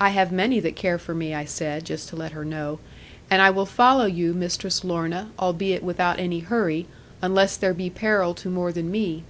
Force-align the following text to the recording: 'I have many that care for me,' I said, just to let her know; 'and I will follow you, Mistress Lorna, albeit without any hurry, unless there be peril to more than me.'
'I 0.00 0.08
have 0.08 0.32
many 0.32 0.58
that 0.58 0.74
care 0.74 0.98
for 0.98 1.14
me,' 1.14 1.32
I 1.32 1.44
said, 1.44 1.84
just 1.84 2.08
to 2.08 2.16
let 2.16 2.32
her 2.32 2.44
know; 2.44 2.80
'and 3.30 3.40
I 3.40 3.48
will 3.50 3.64
follow 3.64 4.04
you, 4.04 4.34
Mistress 4.34 4.82
Lorna, 4.82 5.28
albeit 5.38 5.84
without 5.84 6.18
any 6.18 6.40
hurry, 6.40 6.88
unless 7.22 7.56
there 7.56 7.72
be 7.72 7.88
peril 7.88 8.34
to 8.34 8.48
more 8.50 8.72
than 8.72 8.90
me.' 8.90 9.22